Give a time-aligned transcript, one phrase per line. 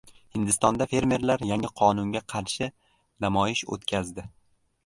[0.35, 2.71] Hindistonda fermerlar yangi qonunga qarshi
[3.27, 4.27] namoyish o‘tkazdi